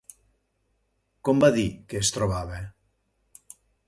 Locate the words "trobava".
2.15-2.63